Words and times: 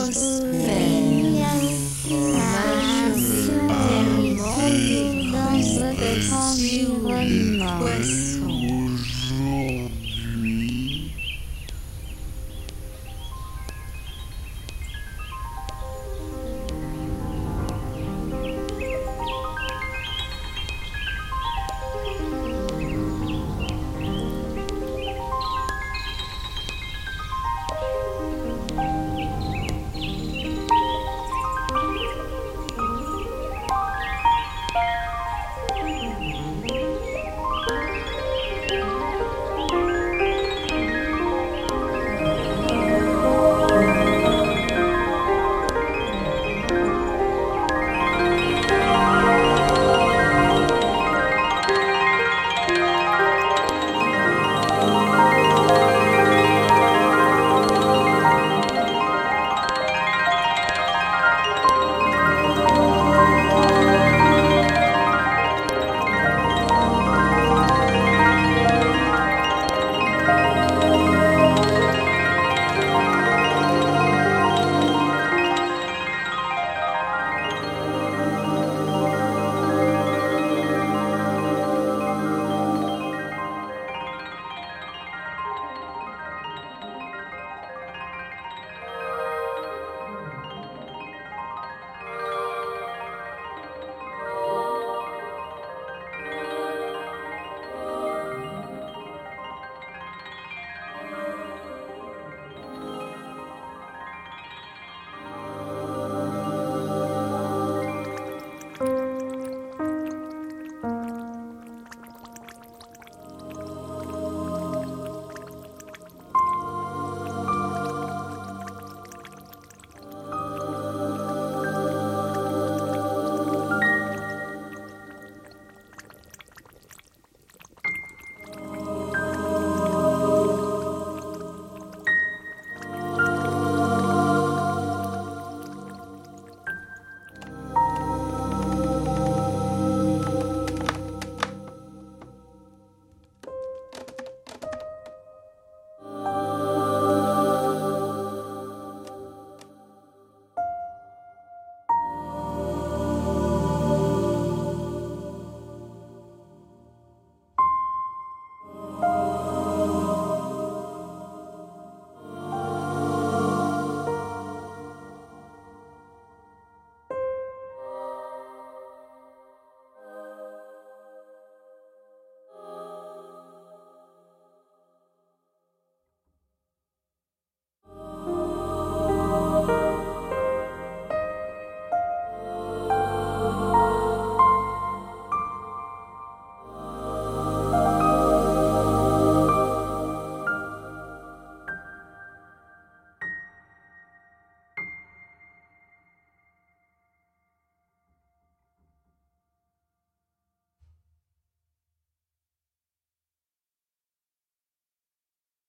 Horseback. 0.00 0.89